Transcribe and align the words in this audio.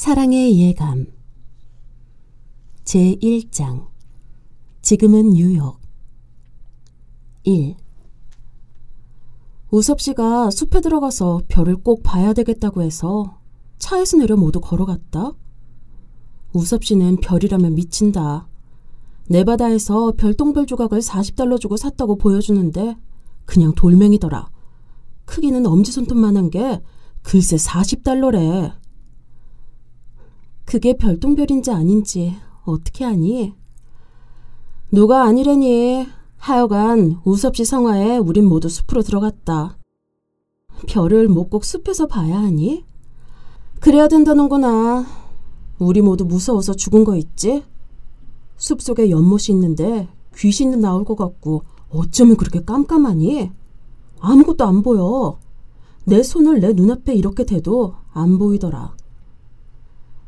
사랑의 0.00 0.58
예감 0.58 1.08
제1장 2.84 3.88
지금은 4.80 5.32
뉴욕 5.32 5.78
1 7.42 7.76
우섭 9.70 10.00
씨가 10.00 10.48
숲에 10.52 10.80
들어가서 10.80 11.42
별을 11.48 11.76
꼭 11.76 12.02
봐야 12.02 12.32
되겠다고 12.32 12.80
해서 12.80 13.40
차에서 13.76 14.16
내려 14.16 14.38
모두 14.38 14.62
걸어갔다. 14.62 15.32
우섭 16.54 16.82
씨는 16.82 17.16
별이라면 17.16 17.74
미친다. 17.74 18.48
네바다에서 19.28 20.12
별똥별 20.12 20.64
조각을 20.64 21.00
40달러 21.00 21.60
주고 21.60 21.76
샀다고 21.76 22.16
보여주는데 22.16 22.96
그냥 23.44 23.74
돌멩이더라. 23.74 24.50
크기는 25.26 25.66
엄지손톱만한 25.66 26.48
게 26.48 26.80
글쎄 27.20 27.56
40달러래. 27.56 28.79
그게 30.70 30.96
별똥별인지 30.96 31.72
아닌지 31.72 32.36
어떻게 32.64 33.04
아니? 33.04 33.52
누가 34.92 35.24
아니래니. 35.24 36.06
하여간 36.36 37.20
우섭씨 37.24 37.64
성화에 37.64 38.18
우린 38.18 38.46
모두 38.46 38.68
숲으로 38.68 39.02
들어갔다. 39.02 39.78
별을 40.86 41.26
못 41.26 41.50
꼭 41.50 41.64
숲에서 41.64 42.06
봐야 42.06 42.38
하니? 42.38 42.84
그래야 43.80 44.06
된다는구나. 44.06 45.06
우리 45.80 46.02
모두 46.02 46.24
무서워서 46.24 46.74
죽은 46.74 47.02
거 47.02 47.16
있지? 47.16 47.64
숲 48.56 48.80
속에 48.80 49.10
연못이 49.10 49.50
있는데 49.50 50.08
귀신도 50.36 50.78
나올 50.78 51.04
것 51.04 51.16
같고 51.16 51.64
어쩌면 51.90 52.36
그렇게 52.36 52.64
깜깜하니? 52.64 53.50
아무것도 54.20 54.64
안 54.64 54.82
보여. 54.82 55.40
내 56.04 56.22
손을 56.22 56.60
내 56.60 56.74
눈앞에 56.74 57.12
이렇게 57.12 57.44
대도 57.44 57.96
안 58.12 58.38
보이더라. 58.38 58.99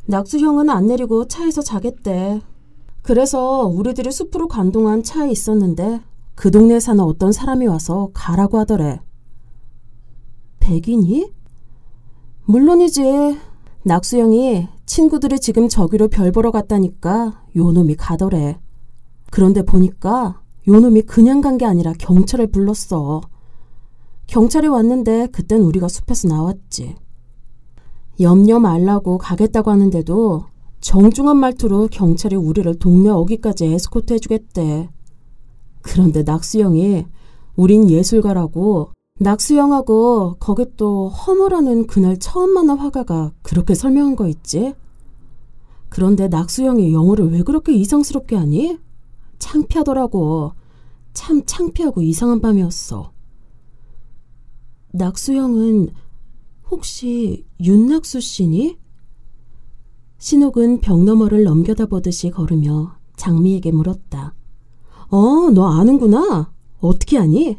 낙수 0.07 0.39
형은 0.39 0.69
안 0.71 0.87
내리고 0.87 1.27
차에서 1.29 1.63
자겠대. 1.63 2.41
그래서 3.03 3.63
우리들이 3.67 4.11
숲으로 4.13 4.49
간 4.49 4.71
동안 4.73 5.03
차에 5.03 5.31
있었는데 5.31 6.01
그 6.35 6.51
동네에 6.51 6.81
사는 6.81 7.03
어떤 7.03 7.33
사람이 7.33 7.67
와서 7.67 8.11
가라고 8.15 8.59
하더래. 8.59 9.01
백인이? 10.61 11.31
물론이지. 12.45 13.39
낙수 13.85 14.19
형이 14.19 14.69
친구들이 14.87 15.41
지금 15.41 15.69
저기로 15.69 16.09
별 16.09 16.31
보러 16.31 16.51
갔다니까 16.51 17.45
요놈이 17.57 17.97
가더래. 17.97 18.61
그런데 19.31 19.63
보니까 19.63 20.41
요놈이 20.69 21.03
그냥 21.03 21.41
간 21.41 21.59
게 21.59 21.65
아니라 21.65 21.93
경찰을 21.99 22.49
불렀어. 22.49 23.21
경찰이 24.27 24.69
왔는데 24.69 25.29
그땐 25.29 25.63
우리가 25.63 25.89
숲에서 25.89 26.29
나왔지. 26.29 26.95
염려 28.21 28.61
말라고 28.61 29.19
가겠다고 29.19 29.71
하는데도 29.71 30.45
정중한 30.81 31.37
말투로 31.37 31.89
경찰이 31.91 32.37
우리를 32.37 32.79
동네 32.79 33.09
어기까지 33.09 33.67
에스코트 33.67 34.15
해주겠대. 34.15 34.91
그런데 35.81 36.23
낙수형이 36.23 37.07
우린 37.57 37.91
예술가라고 37.91 38.91
낙수형하고 39.21 40.37
거기 40.41 40.65
또 40.77 41.09
허머라는 41.09 41.87
그날 41.87 42.19
처음 42.19 42.51
만난 42.51 42.79
화가가 42.79 43.33
그렇게 43.43 43.75
설명한 43.75 44.17
거 44.17 44.27
있지? 44.29 44.75
그런데 45.89 46.29
낙수형이 46.29 46.93
영어를 46.93 47.31
왜 47.31 47.43
그렇게 47.43 47.73
이상스럽게 47.75 48.37
하니? 48.37 48.79
창피하더라고. 49.39 50.53
참 51.13 51.43
창피하고 51.45 52.01
이상한 52.01 52.41
밤이었어. 52.41 53.13
낙수형은 54.93 55.91
혹시 56.73 57.45
윤낙수 57.61 58.23
씨니? 58.23 58.79
신옥은 60.17 60.81
벽 60.81 61.05
너머를 61.05 61.45
넘겨다 61.45 61.85
보듯이 61.85 62.31
걸으며 62.31 62.97
장미에게 63.17 63.73
물었다. 63.73 64.35
어, 65.11 65.51
너 65.51 65.69
아는구나. 65.69 66.51
어떻게 66.81 67.19
아니? 67.19 67.59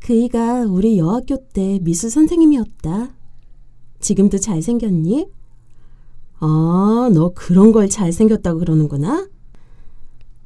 그이가 0.00 0.64
우리 0.64 0.98
여학교 0.98 1.46
때 1.52 1.78
미술 1.82 2.10
선생님이었다. 2.10 3.14
지금도 4.00 4.38
잘생겼니? 4.38 5.30
아, 6.40 7.08
너 7.14 7.32
그런 7.36 7.70
걸 7.70 7.88
잘생겼다고 7.88 8.58
그러는구나? 8.58 9.28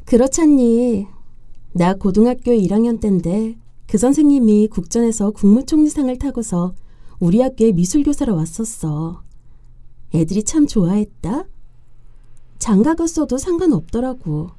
그렇잖니. 0.04 1.06
나 1.72 1.94
고등학교 1.94 2.52
1학년 2.52 3.00
때인데 3.00 3.56
그 3.86 3.96
선생님이 3.96 4.68
국전에서 4.68 5.30
국무총리상을 5.30 6.14
타고서 6.18 6.74
우리 7.20 7.40
학교에 7.40 7.72
미술교사로 7.72 8.36
왔었어. 8.36 9.22
애들이 10.14 10.44
참 10.44 10.66
좋아했다. 10.66 11.44
장가 12.58 12.94
갔어도 12.94 13.38
상관없더라고. 13.38 14.50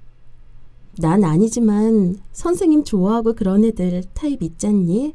난 0.98 1.24
아니지만 1.24 2.18
선생님 2.34 2.84
좋아하고 2.84 3.34
그런 3.34 3.64
애들 3.64 4.04
타입 4.14 4.44
있잖니? 4.44 5.14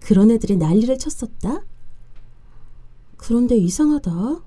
그런 0.00 0.30
애들이 0.30 0.56
난리를 0.56 0.96
쳤었다? 0.98 1.64
그런데 3.16 3.56
이상하다. 3.56 4.42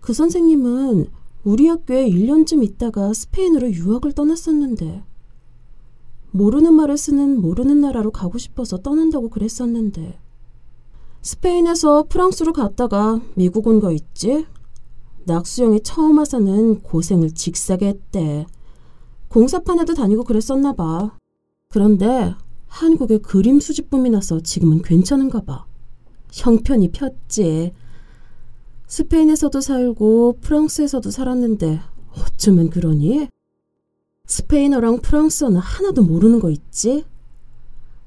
그 0.00 0.12
선생님은 0.12 1.08
우리 1.44 1.68
학교에 1.68 2.08
1년쯤 2.08 2.64
있다가 2.64 3.12
스페인으로 3.12 3.70
유학을 3.72 4.12
떠났었는데 4.12 5.04
모르는 6.32 6.74
말을 6.74 6.96
쓰는 6.96 7.40
모르는 7.40 7.80
나라로 7.80 8.10
가고 8.10 8.38
싶어서 8.38 8.78
떠난다고 8.78 9.28
그랬었는데 9.28 10.19
스페인에서 11.22 12.04
프랑스로 12.08 12.52
갔다가 12.52 13.20
미국 13.34 13.66
온 13.66 13.80
거 13.80 13.92
있지? 13.92 14.46
낙수형이 15.26 15.82
처음 15.82 16.18
와서는 16.18 16.80
고생을 16.82 17.32
직사게 17.32 17.88
했대. 17.88 18.46
공사판에도 19.28 19.94
다니고 19.94 20.24
그랬었나 20.24 20.72
봐. 20.72 21.16
그런데 21.68 22.34
한국에 22.66 23.18
그림 23.18 23.60
수집붐이 23.60 24.10
나서 24.10 24.40
지금은 24.40 24.82
괜찮은가 24.82 25.42
봐. 25.42 25.66
형편이 26.32 26.90
폈지. 26.92 27.72
스페인에서도 28.86 29.60
살고 29.60 30.38
프랑스에서도 30.40 31.10
살았는데 31.10 31.80
어쩌면 32.16 32.70
그러니? 32.70 33.28
스페인어랑 34.26 34.98
프랑스어는 35.00 35.60
하나도 35.60 36.02
모르는 36.02 36.40
거 36.40 36.50
있지? 36.50 37.04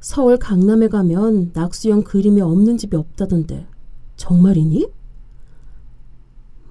서울 0.03 0.37
강남에 0.37 0.89
가면 0.89 1.51
낙수형 1.53 2.03
그림이 2.03 2.41
없는 2.41 2.77
집이 2.77 2.95
없다던데 2.97 3.65
정말이니? 4.17 4.87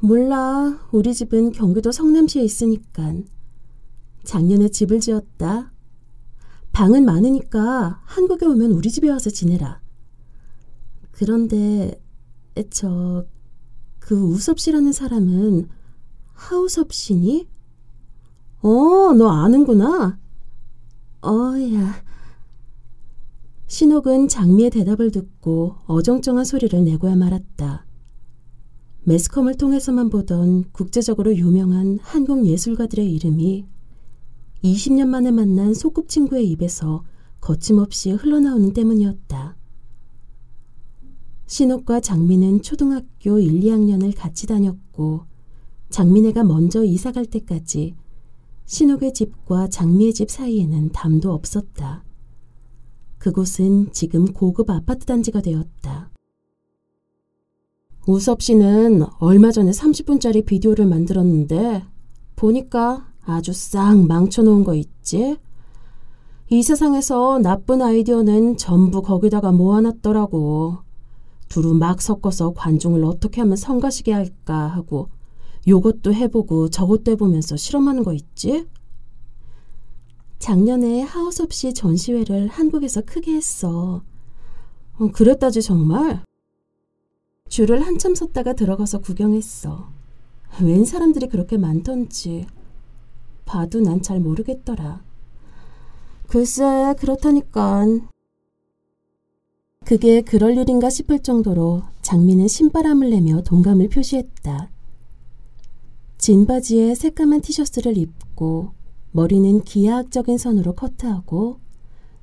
몰라. 0.01 0.79
우리 0.93 1.15
집은 1.15 1.53
경기도 1.53 1.91
성남시에 1.93 2.43
있으니까. 2.43 3.15
작년에 4.25 4.69
집을 4.69 5.01
지었다. 5.01 5.73
방은 6.73 7.05
많으니까 7.05 8.01
한국에 8.05 8.47
오면 8.47 8.73
우리 8.73 8.91
집에 8.91 9.09
와서 9.09 9.31
지내라. 9.31 9.81
그런데 11.13 12.01
저 12.71 13.27
그 14.03 14.17
우섭 14.17 14.59
씨라는 14.59 14.93
사람은 14.93 15.69
하우섭 16.35 16.93
씨니? 16.93 17.49
어, 18.63 18.69
너 19.17 19.29
아는구나. 19.29 20.19
어야. 21.23 22.03
신옥은 23.73 24.29
장미의 24.29 24.69
대답을 24.69 25.11
듣고 25.13 25.77
어정쩡한 25.87 26.45
소리를 26.45 26.85
내고야 26.85 27.17
말았다. 27.17 27.87
매스컴을 29.05 29.57
통해서만 29.57 30.11
보던 30.11 30.65
국제적으로 30.73 31.35
유명한 31.35 31.99
한국 32.03 32.45
예술가들의 32.45 33.11
이름이 33.11 33.65
20년 34.63 35.07
만에 35.07 35.31
만난 35.31 35.73
소꿉친구의 35.73 36.51
입에서 36.51 37.03
거침없이 37.41 38.11
흘러나오는 38.11 38.75
때문이었다. 38.75 39.57
신옥과 41.47 42.01
장미는 42.01 42.61
초등학교 42.61 43.39
1, 43.39 43.61
2학년을 43.61 44.15
같이 44.15 44.47
다녔고 44.47 45.23
장미네가 45.89 46.45
먼저 46.45 46.85
이사 46.85 47.11
갈 47.11 47.25
때까지 47.25 47.95
신옥의 48.67 49.15
집과 49.15 49.69
장미의 49.71 50.13
집 50.13 50.31
사이에는 50.31 50.93
담도 50.93 51.33
없었다. 51.33 52.05
그곳은 53.23 53.93
지금 53.93 54.33
고급 54.33 54.69
아파트 54.69 55.07
단지가 55.07 55.41
되었다. 55.41 56.11
우섭 58.09 58.43
씨는 58.43 59.05
얼마 59.21 59.53
전에 59.53 59.71
30분짜리 59.71 60.45
비디오를 60.45 60.87
만들었는데 60.87 61.85
보니까 62.35 63.07
아주 63.25 63.53
싹 63.53 63.97
망쳐놓은 64.09 64.65
거 64.65 64.75
있지? 64.75 65.37
이 66.51 66.63
세상에서 66.65 67.39
나쁜 67.39 67.81
아이디어는 67.81 68.57
전부 68.57 69.03
거기다가 69.03 69.53
모아놨더라고. 69.53 70.79
두루 71.49 71.75
막 71.75 72.03
섞어서 72.03 72.55
관중을 72.55 73.05
어떻게 73.05 73.41
하면 73.43 73.55
성가시게 73.55 74.13
할까 74.13 74.67
하고 74.67 75.11
요것도 75.69 76.13
해보고 76.13 76.71
저것도 76.71 77.13
해보면서 77.13 77.57
실험하는 77.57 78.03
거 78.03 78.15
있지? 78.15 78.67
작년에 80.43 81.03
하우섭 81.03 81.53
씨 81.53 81.73
전시회를 81.73 82.49
한국에서 82.49 83.03
크게 83.03 83.33
했어. 83.33 84.03
어, 84.99 85.09
그랬다지 85.13 85.63
정말? 85.63 86.25
줄을 87.49 87.87
한참 87.87 88.17
섰다가 88.17 88.53
들어가서 88.55 88.99
구경했어. 88.99 89.93
웬 90.61 90.85
사람들이 90.85 91.29
그렇게 91.29 91.57
많던지 91.59 92.49
봐도 93.45 93.79
난 93.81 94.03
잘 94.03 94.19
모르겠더라. 94.19 95.05
글쎄 96.27 96.97
그렇다니깐. 96.99 98.09
그게 99.85 100.23
그럴 100.23 100.59
일인가 100.59 100.91
싶을 100.91 101.21
정도로 101.21 101.85
장미는 102.03 102.49
신바람을 102.49 103.11
내며 103.11 103.43
동감을 103.43 103.91
표시했다. 103.91 104.71
진 106.19 106.47
바지에 106.47 106.97
새까만 106.97 107.43
티셔츠를 107.43 107.97
입고 107.97 108.82
머리는 109.13 109.63
기하학적인 109.63 110.39
선으로 110.39 110.75
커트하고 110.75 111.61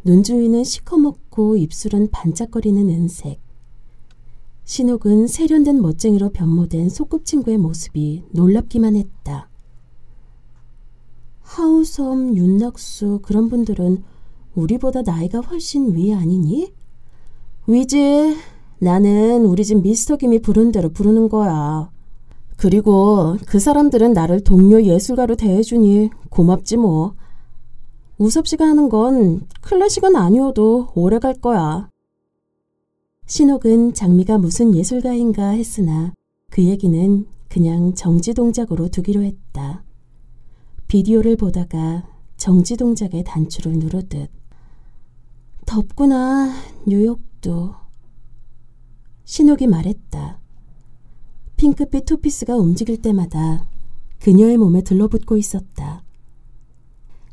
눈 0.04 0.24
주위는 0.24 0.64
시커멓고 0.64 1.58
입술은 1.58 2.10
반짝거리는 2.12 2.90
은색. 2.90 3.40
신옥은 4.66 5.28
세련된 5.28 5.82
멋쟁이로 5.82 6.30
변모된 6.30 6.90
소꿉친구의 6.90 7.58
모습이 7.58 8.24
놀랍기만 8.32 8.96
했다. 8.96 9.50
하우섬, 11.42 12.38
윤낙수 12.38 13.20
그런 13.24 13.50
분들은 13.50 14.04
우리보다 14.56 15.02
나이가 15.02 15.40
훨씬 15.40 15.96
위 15.96 16.14
아니니? 16.14 16.72
위지, 17.68 18.36
나는 18.80 19.46
우리 19.46 19.64
집 19.66 19.82
미스터 19.82 20.18
김이 20.18 20.40
부른 20.40 20.72
대로 20.72 20.90
부르는 20.90 21.30
거야. 21.30 21.92
그리고 22.60 23.38
그 23.46 23.58
사람들은 23.58 24.12
나를 24.12 24.44
동료 24.44 24.84
예술가로 24.84 25.38
대해주니 25.38 26.10
고맙지 26.30 26.76
뭐. 26.76 27.16
우섭 28.18 28.48
씨가 28.48 28.68
하는 28.68 28.90
건 28.90 29.48
클래식은 29.62 30.18
아니어도 30.18 30.90
오래 30.94 31.20
갈 31.20 31.36
거야. 31.36 31.88
신옥은 33.28 33.94
장미가 33.94 34.40
무슨 34.40 34.76
예술가인가 34.76 35.52
했으나 35.52 36.14
그 36.52 36.62
얘기는 36.62 37.26
그냥 37.48 37.94
정지 37.94 38.34
동작으로 38.34 38.90
두기로 38.90 39.22
했다. 39.22 39.86
비디오를 40.90 41.38
보다가 41.38 42.04
정지 42.36 42.76
동작의 42.76 43.24
단추를 43.24 43.74
누르듯 43.74 44.30
덥구나 45.66 46.52
뉴욕도 46.86 47.74
신옥이 49.24 49.68
말했다. 49.68 50.39
핑크빛 51.60 52.06
투피스가 52.06 52.56
움직일 52.56 53.02
때마다 53.02 53.66
그녀의 54.22 54.58
몸에 54.58 54.82
들러붙고 54.82 55.36
있었다. 55.36 56.04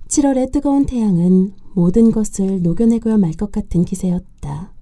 7월의 0.09 0.51
뜨거운 0.51 0.85
태양은 0.85 1.53
모든 1.75 2.11
것을 2.11 2.61
녹여내고야 2.61 3.19
말 3.19 3.33
것 3.35 3.53
같은 3.53 3.85
기세였다. 3.85 4.73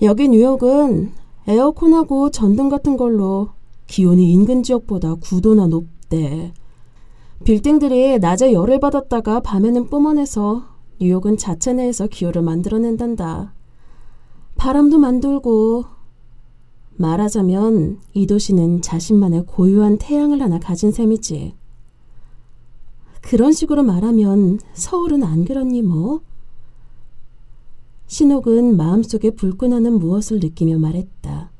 여기 0.00 0.28
뉴욕은 0.30 1.12
에어컨하고 1.46 2.30
전등 2.30 2.70
같은 2.70 2.96
걸로 2.96 3.50
기온이 3.88 4.32
인근 4.32 4.62
지역보다 4.62 5.16
9도나 5.16 5.68
높대. 5.68 6.54
빌딩들이 7.44 8.18
낮에 8.18 8.54
열을 8.54 8.80
받았다가 8.80 9.40
밤에는 9.40 9.90
뿜어내서 9.90 10.64
뉴욕은 10.98 11.36
자체 11.36 11.74
내에서 11.74 12.06
기후를 12.06 12.40
만들어낸단다. 12.40 13.52
바람도 14.56 14.96
만들고 14.98 15.95
말하자면 16.98 18.00
이 18.14 18.26
도시는 18.26 18.82
자신만의 18.82 19.44
고유한 19.46 19.98
태양을 19.98 20.40
하나 20.40 20.58
가진 20.58 20.92
셈이지. 20.92 21.54
그런 23.20 23.52
식으로 23.52 23.82
말하면 23.82 24.60
서울은 24.72 25.22
안 25.24 25.44
그렇니 25.44 25.82
뭐? 25.82 26.20
신옥은 28.06 28.76
마음속에 28.76 29.30
불끈하는 29.30 29.98
무엇을 29.98 30.38
느끼며 30.38 30.78
말했다. 30.78 31.50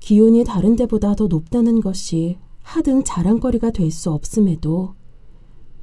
기온이 0.00 0.44
다른 0.44 0.76
데보다 0.76 1.14
더 1.14 1.28
높다는 1.28 1.80
것이 1.80 2.38
하등 2.62 3.04
자랑거리가 3.04 3.70
될 3.70 3.90
수 3.90 4.10
없음에도 4.10 4.94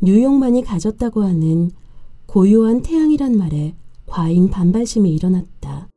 뉴욕만이 0.01 0.63
가졌다고 0.63 1.23
하는 1.23 1.71
고요한 2.25 2.81
태양이란 2.81 3.37
말에 3.37 3.75
과잉 4.05 4.49
반발심이 4.49 5.09
일어났다. 5.13 5.87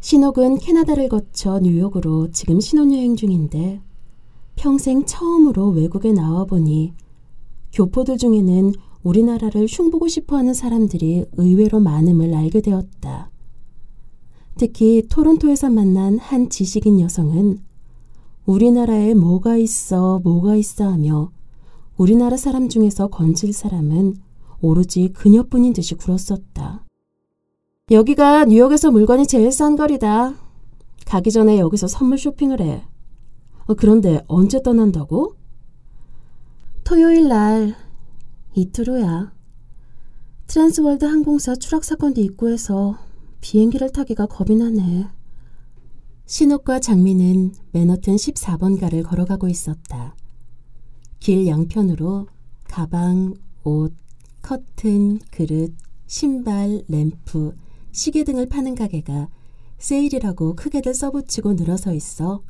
신옥은 0.00 0.58
캐나다를 0.58 1.08
거쳐 1.10 1.60
뉴욕으로 1.60 2.30
지금 2.30 2.58
신혼여행 2.58 3.16
중인데 3.16 3.82
평생 4.56 5.04
처음으로 5.04 5.68
외국에 5.68 6.12
나와보니 6.12 6.94
교포들 7.72 8.16
중에는 8.16 8.72
우리나라를 9.02 9.66
흉보고 9.68 10.08
싶어 10.08 10.36
하는 10.36 10.54
사람들이 10.54 11.26
의외로 11.36 11.80
많음을 11.80 12.34
알게 12.34 12.60
되었다. 12.62 13.30
특히 14.56 15.06
토론토에서 15.08 15.70
만난 15.70 16.18
한 16.18 16.50
지식인 16.50 17.00
여성은 17.00 17.60
우리나라에 18.46 19.14
뭐가 19.14 19.56
있어, 19.56 20.20
뭐가 20.24 20.56
있어 20.56 20.90
하며 20.90 21.30
우리나라 21.96 22.36
사람 22.36 22.68
중에서 22.68 23.08
건질 23.08 23.52
사람은 23.52 24.16
오로지 24.60 25.12
그녀뿐인 25.12 25.72
듯이 25.72 25.94
굴었었다. 25.94 26.84
여기가 27.90 28.44
뉴욕에서 28.44 28.92
물건이 28.92 29.26
제일 29.26 29.50
싼 29.50 29.74
거리다. 29.74 30.36
가기 31.06 31.32
전에 31.32 31.58
여기서 31.58 31.88
선물 31.88 32.18
쇼핑을 32.18 32.60
해. 32.60 32.84
어, 33.66 33.74
그런데 33.74 34.22
언제 34.28 34.62
떠난다고? 34.62 35.34
토요일 36.84 37.26
날 37.26 37.74
이틀 38.54 38.88
후야. 38.88 39.32
트랜스월드 40.46 41.04
항공사 41.04 41.56
추락 41.56 41.82
사건도 41.82 42.20
있고 42.20 42.48
해서 42.50 42.96
비행기를 43.40 43.90
타기가 43.90 44.26
겁이 44.26 44.56
나네. 44.56 45.08
신옥과 46.26 46.78
장미는 46.78 47.54
맨허튼 47.72 48.14
14번가를 48.14 49.02
걸어가고 49.02 49.48
있었다. 49.48 50.14
길 51.18 51.48
양편으로 51.48 52.28
가방, 52.68 53.34
옷, 53.64 53.92
커튼, 54.42 55.18
그릇, 55.32 55.74
신발, 56.06 56.84
램프, 56.86 57.52
시계 57.92 58.24
등을 58.24 58.46
파는 58.46 58.74
가게가 58.74 59.28
세일이라고 59.78 60.56
크게들 60.56 60.94
써붙이고 60.94 61.54
늘어서 61.54 61.92
있어 61.94 62.42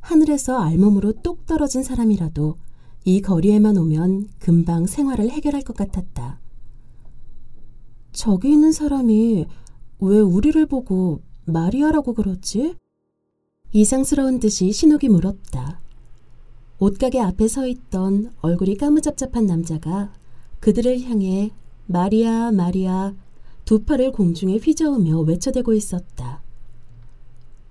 하늘에서 0.00 0.58
알몸으로 0.58 1.14
똑 1.22 1.46
떨어진 1.46 1.82
사람이라도 1.82 2.56
이 3.04 3.20
거리에만 3.20 3.76
오면 3.76 4.28
금방 4.38 4.86
생활을 4.86 5.30
해결할 5.30 5.62
것 5.62 5.76
같았다. 5.76 6.40
저기 8.12 8.50
있는 8.52 8.72
사람이 8.72 9.46
왜 10.00 10.20
우리를 10.20 10.64
보고 10.66 11.22
마리아라고 11.44 12.14
그러지? 12.14 12.76
이상스러운 13.72 14.40
듯이 14.40 14.72
신욱이 14.72 15.08
물었다. 15.08 15.80
옷가게 16.78 17.20
앞에 17.20 17.48
서 17.48 17.66
있던 17.66 18.32
얼굴이 18.40 18.76
까무잡잡한 18.76 19.46
남자가 19.46 20.12
그들을 20.60 21.00
향해 21.02 21.50
마리아, 21.86 22.52
마리아 22.52 23.14
두 23.68 23.84
팔을 23.84 24.12
공중에 24.12 24.56
휘저으며 24.56 25.20
외쳐대고 25.20 25.74
있었다. 25.74 26.40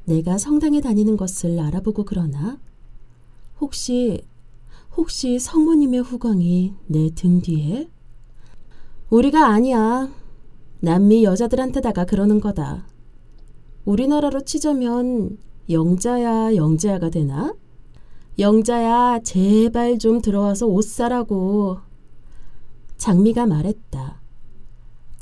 내가 0.05 0.37
성당에 0.37 0.79
다니는 0.79 1.17
것을 1.17 1.59
알아보고 1.59 2.05
그러나? 2.05 2.59
혹시 3.59 4.21
혹시 4.95 5.39
성모님의 5.39 6.01
후광이 6.01 6.75
내 6.85 7.09
등 7.09 7.41
뒤에? 7.41 7.89
우리가 9.09 9.47
아니야. 9.47 10.13
남미 10.81 11.23
여자들한테다가 11.23 12.05
그러는 12.05 12.41
거다. 12.41 12.85
우리나라로 13.85 14.41
치자면 14.41 15.39
영자야 15.67 16.55
영자야가 16.55 17.09
되나? 17.09 17.55
영자야 18.37 19.21
제발 19.23 19.97
좀 19.97 20.21
들어와서 20.21 20.67
옷 20.67 20.83
사라고. 20.83 21.79
장미가 22.97 23.47
말했다. 23.47 24.26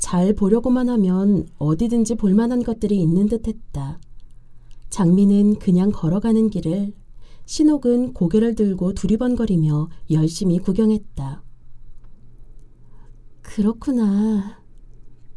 잘 0.06 0.34
보려고만 0.34 0.88
하면 0.88 1.48
어디든지 1.58 2.14
볼만한 2.14 2.62
것들이 2.62 2.96
있는 3.02 3.26
듯 3.26 3.48
했다. 3.48 3.98
장미는 4.88 5.56
그냥 5.56 5.90
걸어가는 5.90 6.48
길을 6.48 6.92
신옥은 7.44 8.12
고개를 8.12 8.54
들고 8.54 8.92
두리번거리며 8.92 9.88
열심히 10.12 10.60
구경했다. 10.60 11.42
그렇구나. 13.42 14.62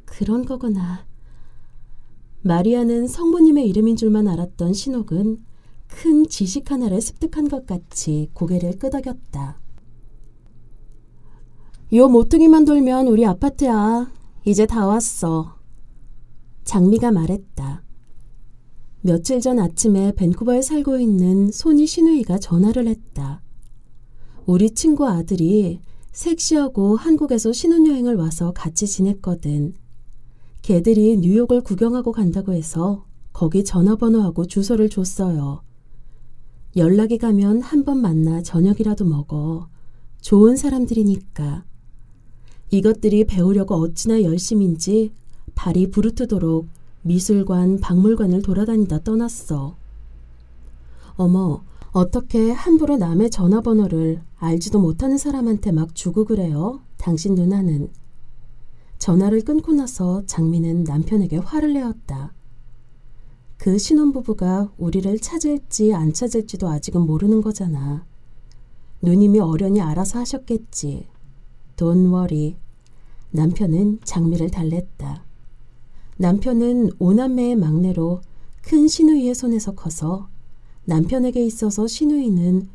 그런 0.06 0.46
거구나. 0.46 1.08
마리아는 2.44 3.08
성부님의 3.08 3.68
이름인 3.70 3.96
줄만 3.96 4.28
알았던 4.28 4.74
신옥은 4.74 5.44
큰 5.88 6.28
지식 6.28 6.70
하나를 6.70 7.02
습득한 7.02 7.50
것 7.50 7.66
같이 7.66 8.30
고개를 8.34 8.78
끄덕였다. 8.78 9.60
요 11.94 12.08
모퉁이만 12.08 12.66
돌면 12.66 13.08
우리 13.08 13.26
아파트야. 13.26 14.19
이제 14.46 14.66
다 14.66 14.88
왔어. 14.88 15.58
장미가 16.64 17.12
말했다. 17.12 17.84
며칠 19.02 19.40
전 19.42 19.60
아침에 19.60 20.14
밴쿠버에 20.16 20.62
살고 20.62 20.98
있는 21.00 21.52
손이 21.52 21.86
신우이가 21.88 22.40
전화를 22.40 22.88
했다. 22.88 23.42
우리 24.46 24.72
친구 24.72 25.08
아들이 25.08 25.80
섹시하고 26.12 26.96
한국에서 26.96 27.54
신혼여행을 27.54 28.16
와서 28.16 28.52
같이 28.52 28.88
지냈거든. 28.88 29.74
걔들이 30.62 31.18
뉴욕을 31.18 31.62
구경하고 31.62 32.12
간다고 32.12 32.54
해서 32.54 33.06
거기 33.32 33.64
전화번호하고 33.64 34.46
주소를 34.48 34.90
줬어요. 34.90 35.62
연락이 36.76 37.18
가면 37.18 37.62
한 37.62 37.84
번 37.84 38.00
만나 38.02 38.42
저녁이라도 38.42 39.06
먹어. 39.06 39.70
좋은 40.22 40.56
사람들이니까. 40.56 41.64
이것들이 42.72 43.26
배우려고 43.26 43.76
어찌나 43.76 44.22
열심인지 44.22 45.12
발이 45.56 45.90
부르트도록 45.92 46.68
미술관, 47.02 47.80
박물관을 47.80 48.42
돌아다니다 48.42 49.00
떠났어. 49.00 49.76
어머, 51.16 51.64
어떻게 51.92 52.52
함부로 52.52 52.98
남의 52.98 53.32
전화번호를 53.32 54.22
알지도 54.38 54.80
못하는 54.80 55.18
사람한테 55.18 55.72
막 55.72 55.96
주고 55.96 56.26
그래요? 56.26 56.82
당신 56.98 57.36
누나는. 57.36 57.90
전화를 59.00 59.42
끊고 59.42 59.72
나서 59.74 60.24
장미는 60.26 60.84
남편에게 60.84 61.38
화를 61.38 61.74
내었다. 61.74 62.34
그 63.58 63.78
신혼부부가 63.78 64.72
우리를 64.78 65.20
찾을지 65.20 65.94
안 65.94 66.14
찾을지도 66.14 66.70
아직은 66.70 67.02
모르는 67.02 67.42
거잖아. 67.42 68.06
누님이 69.02 69.40
어련히 69.40 69.82
알아서 69.82 70.20
하셨겠지. 70.20 71.08
돈 71.80 72.08
워리. 72.08 72.58
남편은 73.32 74.00
장미를 74.04 74.52
달랬다. 74.52 75.24
남편은 76.18 76.90
오남매의 77.00 77.56
막내로 77.56 78.20
큰 78.62 78.90
시누이의 78.90 79.34
손에서 79.34 79.76
커서 79.76 80.28
남편에게 80.84 81.42
있어서 81.46 81.88
시누이는 81.88 82.68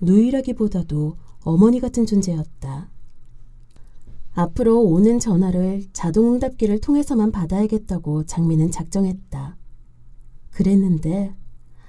누이라기보다도 0.00 1.16
어머니 1.42 1.80
같은 1.80 2.06
존재였다. 2.06 2.88
앞으로 4.34 4.80
오는 4.80 5.18
전화를 5.18 5.82
자동응답기를 5.92 6.80
통해서만 6.80 7.32
받아야겠다고 7.32 8.26
장미는 8.26 8.70
작정했다. 8.70 9.56
그랬는데 10.52 11.34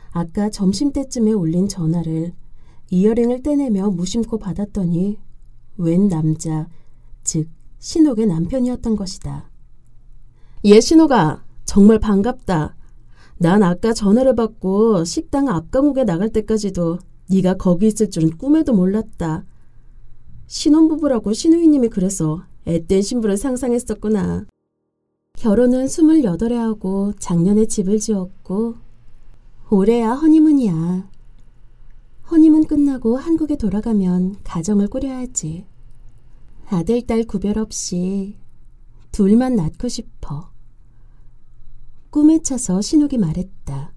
아까 0.10 0.50
점심때쯤에 0.50 1.34
올린 1.34 1.68
전화를 1.68 2.34
이어링을 2.89 3.44
떼내며 3.44 3.92
무심코 3.92 4.39
받았더니 4.39 5.20
웬 5.77 6.08
남자, 6.08 6.68
즉 7.24 7.50
신옥의 7.80 8.27
남편이었던 8.27 8.96
것이다. 8.96 9.50
예, 10.65 10.80
신옥아. 10.80 11.44
정말 11.65 12.00
반갑다. 12.00 12.75
난 13.38 13.63
아까 13.63 13.94
전화를 13.94 14.36
받고 14.36 15.03
식당 15.03 15.50
앞 15.50 15.72
감옥에 15.72 16.03
나갈 16.03 16.30
때까지도 16.30 17.00
네가 17.30 17.56
거기 17.56 17.88
있을 17.88 18.10
줄은 18.10 18.38
꿈에도 18.38 18.74
몰랐다. 18.74 19.46
신혼부부라고 20.48 21.34
신우이님이 21.34 21.89
그래서 21.89 22.44
앳된 22.65 23.01
신부를 23.01 23.38
상상했었구나. 23.38 24.46
결혼은 25.36 25.86
28에 25.88 26.53
하고 26.53 27.12
작년에 27.18 27.65
집을 27.65 28.00
지었고 28.00 28.75
올해야 29.70 30.13
허니문이야. 30.13 31.10
허니문 32.32 32.65
끝나고 32.65 33.18
한국에 33.18 33.58
돌아가면 33.58 34.38
가정을 34.44 34.88
꾸려야 34.88 35.27
지. 35.27 35.65
아들, 36.68 37.06
딸 37.06 37.25
구별 37.25 37.58
없이 37.58 38.38
둘만 39.12 39.56
낳고 39.56 39.88
싶어. 39.89 40.51
꿈에 42.10 42.42
차서 42.42 42.82
신옥이 42.82 43.18
말했다. 43.18 43.94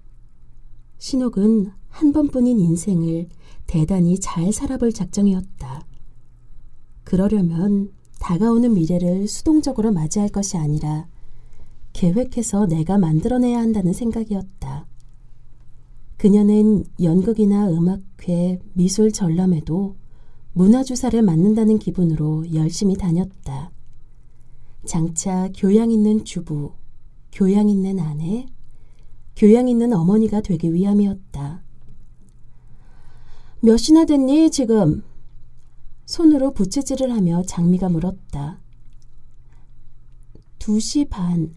신옥은 0.97 1.71
한 1.89 2.13
번뿐인 2.13 2.59
인생을 2.59 3.29
대단히 3.65 4.19
잘 4.19 4.51
살아볼 4.51 4.91
작정이었다. 4.91 5.85
그러려면 7.03 7.91
다가오는 8.19 8.73
미래를 8.73 9.27
수동적으로 9.27 9.91
맞이할 9.91 10.29
것이 10.29 10.57
아니라 10.57 11.07
계획해서 11.93 12.65
내가 12.65 12.97
만들어내야 12.97 13.59
한다는 13.59 13.93
생각이었다. 13.93 14.85
그녀는 16.17 16.83
연극이나 17.01 17.69
음악 17.69 18.01
회, 18.27 18.59
미술 18.73 19.11
전람회도 19.11 19.95
문화주사를 20.53 21.21
맞는다는 21.21 21.79
기분으로 21.79 22.53
열심히 22.53 22.95
다녔다. 22.95 23.71
장차 24.85 25.49
교양 25.55 25.91
있는 25.91 26.25
주부, 26.25 26.73
교양 27.31 27.69
있는 27.69 27.99
아내, 27.99 28.47
교양 29.35 29.69
있는 29.69 29.93
어머니가 29.93 30.41
되기 30.41 30.73
위함이었다. 30.73 31.61
몇이나 33.61 34.05
됐니, 34.05 34.49
지금? 34.51 35.03
손으로 36.05 36.53
부채질을 36.53 37.11
하며 37.13 37.43
장미가 37.43 37.89
물었다. 37.89 38.59
2시 40.59 41.09
반. 41.09 41.55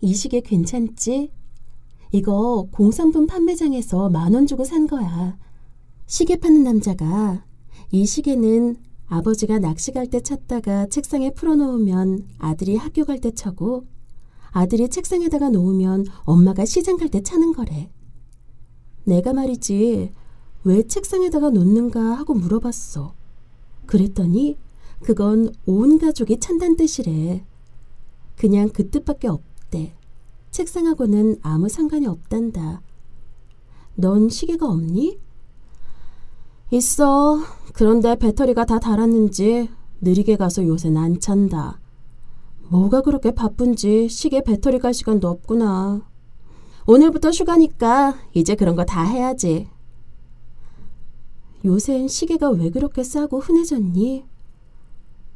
이 0.00 0.14
시계 0.14 0.40
괜찮지? 0.40 1.32
이거 2.12 2.68
공산품 2.72 3.26
판매장에서 3.26 4.08
만 4.08 4.34
원 4.34 4.46
주고 4.46 4.64
산 4.64 4.86
거야. 4.86 5.36
시계 6.08 6.36
파는 6.36 6.64
남자가 6.64 7.44
이 7.90 8.06
시계는 8.06 8.76
아버지가 9.08 9.58
낚시 9.58 9.92
갈 9.92 10.06
때 10.06 10.20
찾다가 10.22 10.86
책상에 10.86 11.34
풀어놓으면 11.34 12.26
아들이 12.38 12.76
학교 12.76 13.04
갈 13.04 13.20
때 13.20 13.30
차고 13.30 13.84
아들이 14.50 14.88
책상에다가 14.88 15.50
놓으면 15.50 16.06
엄마가 16.24 16.64
시장 16.64 16.96
갈 16.96 17.10
때 17.10 17.22
차는 17.22 17.52
거래. 17.52 17.92
내가 19.04 19.34
말이지 19.34 20.14
왜 20.64 20.82
책상에다가 20.82 21.50
놓는가 21.50 22.00
하고 22.00 22.32
물어봤어. 22.32 23.12
그랬더니 23.84 24.56
그건 25.02 25.52
온 25.66 25.98
가족이 25.98 26.40
찬단 26.40 26.76
뜻이래. 26.76 27.44
그냥 28.34 28.70
그 28.70 28.88
뜻밖에 28.88 29.28
없대. 29.28 29.94
책상하고는 30.52 31.36
아무 31.42 31.68
상관이 31.68 32.06
없단다. 32.06 32.80
넌 33.96 34.30
시계가 34.30 34.66
없니? 34.66 35.27
있어. 36.70 37.38
그런데 37.72 38.16
배터리가 38.16 38.64
다 38.64 38.78
닳았는지 38.78 39.70
느리게 40.00 40.36
가서 40.36 40.66
요새는 40.66 41.00
안 41.00 41.20
찬다. 41.20 41.80
뭐가 42.68 43.00
그렇게 43.00 43.30
바쁜지 43.30 44.08
시계 44.08 44.42
배터리 44.42 44.78
갈 44.78 44.92
시간도 44.92 45.28
없구나. 45.28 46.02
오늘부터 46.86 47.30
휴가니까 47.30 48.16
이제 48.34 48.54
그런 48.54 48.76
거 48.76 48.84
다 48.84 49.02
해야지. 49.02 49.68
요샌 51.64 52.08
시계가 52.08 52.50
왜 52.50 52.70
그렇게 52.70 53.02
싸고 53.02 53.40
흔해졌니? 53.40 54.24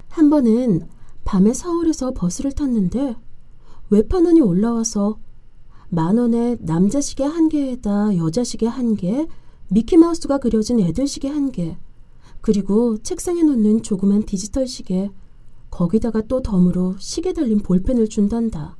한 0.08 0.30
번은 0.30 0.86
밤에 1.24 1.52
서울에서 1.52 2.12
버스를 2.12 2.52
탔는데 2.52 3.16
외판원이 3.90 4.40
올라와서 4.40 5.18
만 5.88 6.18
원에 6.18 6.56
남자 6.60 7.00
시계 7.00 7.24
한 7.24 7.48
개에다 7.48 8.16
여자 8.16 8.44
시계 8.44 8.66
한 8.66 8.96
개, 8.96 9.26
미키마우스가 9.72 10.36
그려진 10.36 10.80
애들 10.80 11.06
시계 11.06 11.28
한 11.28 11.50
개, 11.50 11.78
그리고 12.42 12.98
책상에 12.98 13.42
놓는 13.42 13.82
조그만 13.82 14.24
디지털 14.24 14.66
시계, 14.66 15.10
거기다가 15.70 16.20
또 16.28 16.42
덤으로 16.42 16.96
시계 16.98 17.32
달린 17.32 17.60
볼펜을 17.60 18.08
준단다. 18.08 18.76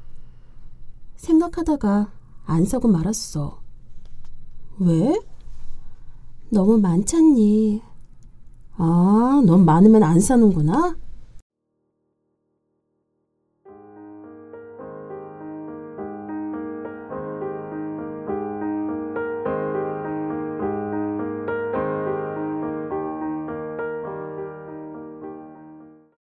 생각하다가 1.17 2.13
안 2.45 2.65
사고 2.67 2.89
말았어. 2.89 3.63
왜? 4.81 5.19
너무 6.51 6.79
많잖니. 6.79 7.81
아, 8.77 9.43
넌 9.47 9.65
많으면 9.65 10.03
안 10.03 10.21
사는구나? 10.21 10.97